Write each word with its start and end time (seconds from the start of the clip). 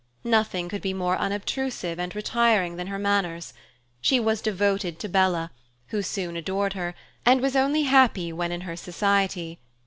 Nothing 0.23 0.67
could 0.67 0.81
be 0.81 0.95
more 0.95 1.15
unobtrusive 1.15 1.99
and 1.99 2.15
retiring 2.15 2.75
than 2.75 2.87
her 2.87 2.97
manners. 2.97 3.53
She 4.01 4.19
was 4.19 4.41
devoted 4.41 4.97
to 4.97 5.07
Bella, 5.07 5.51
who 5.89 6.01
soon 6.01 6.35
adored 6.35 6.73
her, 6.73 6.95
and 7.23 7.39
was 7.39 7.55
only 7.55 7.83
happy 7.83 8.33
when 8.33 8.51
in 8.51 8.61
her 8.61 8.75
society. 8.75 9.59